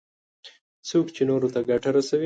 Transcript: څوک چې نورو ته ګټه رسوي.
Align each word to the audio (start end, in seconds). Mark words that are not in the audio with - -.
څوک 0.89 1.07
چې 1.15 1.21
نورو 1.29 1.47
ته 1.53 1.59
ګټه 1.69 1.89
رسوي. 1.95 2.19